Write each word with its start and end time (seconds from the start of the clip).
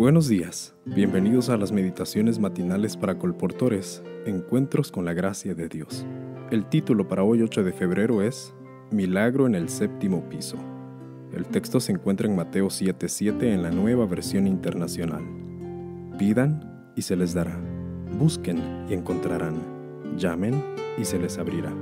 Buenos 0.00 0.28
días, 0.28 0.74
bienvenidos 0.86 1.50
a 1.50 1.58
las 1.58 1.72
meditaciones 1.72 2.38
matinales 2.38 2.96
para 2.96 3.18
colportores, 3.18 4.02
Encuentros 4.24 4.90
con 4.90 5.04
la 5.04 5.12
Gracia 5.12 5.54
de 5.54 5.68
Dios. 5.68 6.06
El 6.50 6.64
título 6.64 7.06
para 7.06 7.22
hoy 7.22 7.42
8 7.42 7.62
de 7.64 7.72
febrero 7.74 8.22
es 8.22 8.54
Milagro 8.90 9.46
en 9.46 9.54
el 9.54 9.68
séptimo 9.68 10.26
piso. 10.30 10.56
El 11.34 11.44
texto 11.44 11.80
se 11.80 11.92
encuentra 11.92 12.26
en 12.26 12.34
Mateo 12.34 12.68
7:7 12.70 13.52
en 13.52 13.62
la 13.62 13.70
nueva 13.70 14.06
versión 14.06 14.46
internacional. 14.46 15.22
Pidan 16.18 16.90
y 16.96 17.02
se 17.02 17.14
les 17.14 17.34
dará. 17.34 17.60
Busquen 18.18 18.86
y 18.88 18.94
encontrarán. 18.94 19.56
Llamen 20.16 20.64
y 20.96 21.04
se 21.04 21.18
les 21.18 21.36
abrirá. 21.36 21.74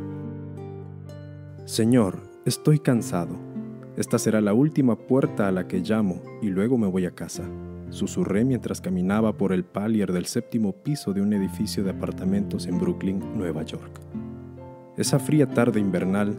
Señor, 1.66 2.18
estoy 2.44 2.80
cansado. 2.80 3.36
Esta 3.96 4.18
será 4.18 4.40
la 4.40 4.54
última 4.54 4.96
puerta 4.96 5.46
a 5.46 5.52
la 5.52 5.68
que 5.68 5.78
llamo 5.78 6.20
y 6.42 6.48
luego 6.48 6.78
me 6.78 6.88
voy 6.88 7.06
a 7.06 7.12
casa 7.12 7.48
susurré 7.90 8.44
mientras 8.44 8.80
caminaba 8.80 9.36
por 9.36 9.52
el 9.52 9.64
palier 9.64 10.12
del 10.12 10.26
séptimo 10.26 10.72
piso 10.72 11.12
de 11.12 11.22
un 11.22 11.32
edificio 11.32 11.84
de 11.84 11.90
apartamentos 11.90 12.66
en 12.66 12.78
Brooklyn, 12.78 13.22
Nueva 13.36 13.62
York. 13.62 14.00
Esa 14.96 15.18
fría 15.18 15.46
tarde 15.48 15.80
invernal, 15.80 16.36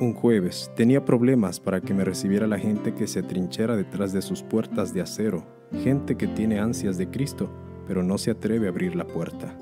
un 0.00 0.14
jueves, 0.14 0.70
tenía 0.76 1.04
problemas 1.04 1.58
para 1.58 1.80
que 1.80 1.94
me 1.94 2.04
recibiera 2.04 2.46
la 2.46 2.58
gente 2.58 2.94
que 2.94 3.06
se 3.06 3.22
trinchera 3.22 3.76
detrás 3.76 4.12
de 4.12 4.22
sus 4.22 4.42
puertas 4.42 4.94
de 4.94 5.00
acero, 5.00 5.44
gente 5.82 6.16
que 6.16 6.26
tiene 6.26 6.60
ansias 6.60 6.98
de 6.98 7.08
Cristo, 7.08 7.50
pero 7.88 8.02
no 8.02 8.18
se 8.18 8.30
atreve 8.30 8.66
a 8.66 8.70
abrir 8.70 8.94
la 8.94 9.06
puerta. 9.06 9.56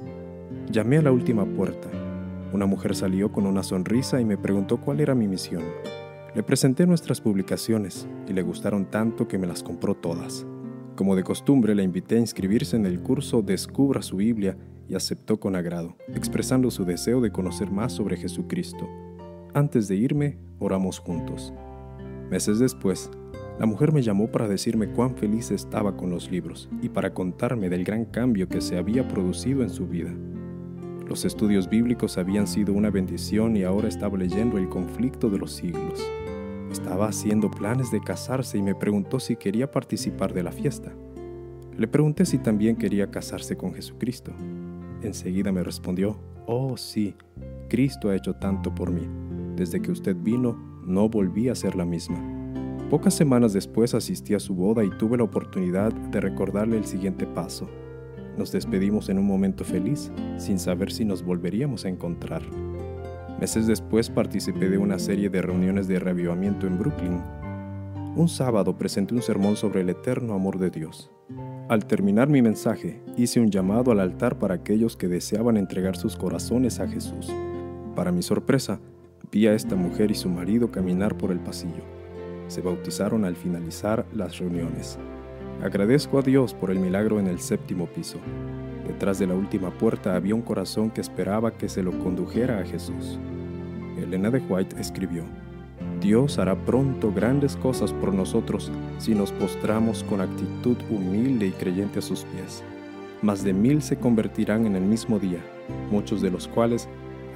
Llamé 0.71 0.99
a 0.99 1.03
la 1.03 1.13
última 1.13 1.45
puerta. 1.47 1.89
Una 2.53 2.67
mujer 2.67 2.95
salió 2.95 3.33
con 3.33 3.47
una 3.47 3.63
sonrisa 3.63 4.21
y 4.21 4.25
me 4.25 4.37
preguntó 4.37 4.79
cuál 4.79 5.01
era 5.01 5.15
mi 5.15 5.27
misión. 5.27 5.63
Le 6.35 6.43
presenté 6.43 6.87
nuestras 6.87 7.21
publicaciones 7.21 8.09
y 8.29 8.33
le 8.33 8.43
gustaron 8.43 8.87
tanto 8.87 9.29
que 9.29 9.39
me 9.39 9.47
las 9.47 9.63
compró 9.63 9.95
todas. 9.95 10.47
Como 10.95 11.17
de 11.17 11.25
costumbre, 11.25 11.75
la 11.75 11.83
invité 11.83 12.17
a 12.17 12.21
inscribirse 12.21 12.77
en 12.77 12.87
el 12.87 13.01
curso 13.01 13.43
Descubra 13.43 14.01
su 14.01 14.17
Biblia 14.17 14.57
y 14.89 14.95
aceptó 14.95 15.41
con 15.41 15.57
agrado, 15.57 15.97
expresando 16.15 16.71
su 16.71 16.85
deseo 16.85 17.21
de 17.21 17.33
conocer 17.33 17.71
más 17.71 17.93
sobre 17.93 18.17
Jesucristo. 18.17 18.89
Antes 19.55 19.89
de 19.89 19.97
irme, 19.97 20.39
oramos 20.61 21.01
juntos. 21.01 21.53
Meses 22.31 22.61
después, 22.61 23.11
la 23.59 23.67
mujer 23.67 23.93
me 23.93 24.03
llamó 24.03 24.29
para 24.29 24.47
decirme 24.47 24.89
cuán 24.89 25.17
feliz 25.17 25.51
estaba 25.51 25.97
con 25.97 26.11
los 26.11 26.31
libros 26.31 26.69
y 26.81 26.89
para 26.89 27.13
contarme 27.13 27.69
del 27.69 27.85
gran 27.85 28.05
cambio 28.05 28.49
que 28.49 28.61
se 28.61 28.79
había 28.79 29.09
producido 29.09 29.63
en 29.63 29.71
su 29.71 29.89
vida. 29.89 30.13
Los 31.09 31.25
estudios 31.25 31.69
bíblicos 31.69 32.19
habían 32.19 32.47
sido 32.47 32.73
una 32.73 32.91
bendición 32.91 33.57
y 33.57 33.65
ahora 33.65 33.89
estaba 33.89 34.17
leyendo 34.17 34.59
el 34.59 34.69
conflicto 34.69 35.29
de 35.29 35.39
los 35.39 35.53
siglos. 35.53 36.05
Estaba 36.85 37.09
haciendo 37.09 37.51
planes 37.51 37.91
de 37.91 37.99
casarse 38.03 38.59
y 38.59 38.63
me 38.63 38.75
preguntó 38.75 39.19
si 39.19 39.37
quería 39.37 39.71
participar 39.71 40.35
de 40.35 40.43
la 40.43 40.53
fiesta. 40.53 40.93
Le 41.79 41.89
pregunté 41.89 42.27
si 42.27 42.37
también 42.37 42.77
quería 42.77 43.11
casarse 43.11 43.57
con 43.57 43.73
Jesucristo. 43.73 44.33
Enseguida 45.01 45.51
me 45.51 45.65
respondió, 45.65 46.21
oh 46.47 46.77
sí, 46.77 47.17
Cristo 47.71 48.11
ha 48.11 48.17
hecho 48.17 48.35
tanto 48.35 48.75
por 48.75 48.91
mí. 48.91 49.09
Desde 49.57 49.81
que 49.81 49.91
usted 49.91 50.15
vino, 50.15 50.59
no 50.85 51.09
volví 51.09 51.49
a 51.49 51.55
ser 51.55 51.75
la 51.75 51.87
misma. 51.87 52.23
Pocas 52.91 53.15
semanas 53.15 53.55
después 53.55 53.95
asistí 53.95 54.35
a 54.35 54.39
su 54.39 54.55
boda 54.55 54.85
y 54.85 54.91
tuve 54.91 55.17
la 55.17 55.25
oportunidad 55.25 55.91
de 55.91 56.21
recordarle 56.21 56.77
el 56.77 56.85
siguiente 56.85 57.27
paso. 57.27 57.67
Nos 58.37 58.53
despedimos 58.53 59.09
en 59.09 59.19
un 59.19 59.27
momento 59.27 59.65
feliz, 59.65 60.13
sin 60.37 60.59
saber 60.59 60.93
si 60.93 61.07
nos 61.07 61.23
volveríamos 61.25 61.87
a 61.87 61.89
encontrar. 61.89 62.43
Meses 63.41 63.67
después 63.67 64.11
participé 64.11 64.69
de 64.69 64.79
una 64.79 64.99
serie 64.99 65.29
de 65.29 65.43
reuniones 65.43 65.89
de 65.89 65.99
reavivamiento 65.99 66.67
en 66.67 66.79
Brooklyn. 66.79 67.21
Un 68.17 68.29
sábado 68.29 68.79
presenté 68.79 69.15
un 69.15 69.23
sermón 69.23 69.57
sobre 69.57 69.81
el 69.81 69.91
eterno 69.91 70.35
amor 70.35 70.59
de 70.59 70.71
Dios. 70.71 71.11
Al 71.69 71.87
terminar 71.87 72.29
mi 72.29 72.43
mensaje, 72.43 73.03
hice 73.17 73.41
un 73.41 73.51
llamado 73.51 73.91
al 73.91 73.99
altar 73.99 74.39
para 74.39 74.55
aquellos 74.55 74.97
que 74.97 75.09
deseaban 75.09 75.57
entregar 75.57 75.97
sus 75.97 76.15
corazones 76.15 76.79
a 76.79 76.87
Jesús. 76.87 77.33
Para 77.97 78.13
mi 78.13 78.23
sorpresa, 78.23 78.79
vi 79.33 79.49
a 79.49 79.55
esta 79.55 79.75
mujer 79.75 80.13
y 80.13 80.15
su 80.15 80.29
marido 80.29 80.71
caminar 80.71 81.17
por 81.19 81.33
el 81.33 81.41
pasillo. 81.41 81.83
Se 82.47 82.61
bautizaron 82.61 83.25
al 83.25 83.35
finalizar 83.35 84.07
las 84.13 84.39
reuniones. 84.39 84.99
Agradezco 85.63 86.19
a 86.19 86.23
Dios 86.23 86.55
por 86.55 86.71
el 86.71 86.79
milagro 86.79 87.19
en 87.19 87.27
el 87.27 87.41
séptimo 87.41 87.87
piso. 87.87 88.19
Detrás 88.87 89.19
de 89.19 89.27
la 89.27 89.35
última 89.35 89.71
puerta 89.71 90.15
había 90.15 90.35
un 90.35 90.43
corazón 90.43 90.91
que 90.91 91.01
esperaba 91.01 91.53
que 91.53 91.69
se 91.69 91.83
lo 91.83 91.99
condujera 91.99 92.59
a 92.59 92.65
Jesús. 92.65 93.19
Elena 93.99 94.31
de 94.31 94.41
White 94.41 94.77
escribió, 94.79 95.25
Dios 96.01 96.39
hará 96.39 96.55
pronto 96.55 97.13
grandes 97.13 97.57
cosas 97.57 97.93
por 97.93 98.13
nosotros 98.13 98.71
si 98.99 99.15
nos 99.15 99.33
postramos 99.33 100.05
con 100.05 100.21
actitud 100.21 100.77
humilde 100.91 101.47
y 101.47 101.53
creyente 101.53 102.01
a 102.01 102.03
sus 102.03 102.25
pies. 102.25 102.63
Más 103.23 103.43
de 103.43 103.55
mil 103.55 103.81
se 103.81 103.97
convertirán 103.97 104.67
en 104.67 104.77
el 104.77 104.83
mismo 104.83 105.19
día, 105.19 105.39
muchos 105.91 106.21
de 106.21 106.31
los 106.31 106.47
cuales 106.47 106.89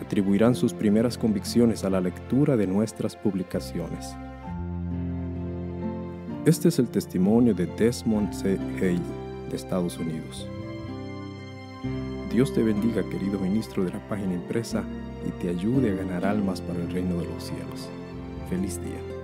atribuirán 0.03 0.55
sus 0.55 0.75
primeras 0.75 1.17
convicciones 1.17 1.83
a 1.85 1.91
la 1.91 2.01
lectura 2.01 2.57
de 2.57 2.67
nuestras 2.67 3.17
publicaciones. 3.17 4.15
Este 6.45 6.69
es 6.69 6.79
el 6.79 6.89
testimonio 6.89 7.55
de 7.55 7.67
Desmond 7.67 8.33
C. 8.33 8.59
Hay 8.83 9.01
de 9.51 9.57
Estados 9.57 9.99
Unidos. 9.99 10.47
Dios 12.31 12.53
te 12.53 12.63
bendiga, 12.63 13.03
querido 13.09 13.39
ministro 13.39 13.85
de 13.85 13.91
la 13.91 14.07
página 14.07 14.35
impresa, 14.35 14.85
y 15.27 15.31
te 15.43 15.49
ayude 15.49 15.93
a 15.93 15.95
ganar 15.95 16.27
almas 16.27 16.61
para 16.61 16.79
el 16.79 16.91
reino 16.91 17.19
de 17.19 17.27
los 17.27 17.45
cielos. 17.45 17.89
Feliz 18.51 18.79
día. 18.83 19.18